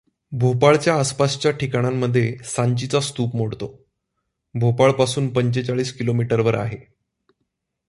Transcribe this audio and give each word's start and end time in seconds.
भोपाळच्या 0.31 0.95
आसपासच्या 0.95 1.51
ठिकाणांमध्ये 1.51 2.37
सांचीचा 2.43 2.99
स्तूप 2.99 3.35
मोडतो, 3.35 3.67
भोपाळपासून 4.55 5.33
पंचेचाळीस 5.33 5.93
किलोमीटरवर 5.93 6.55
आहे. 6.55 6.77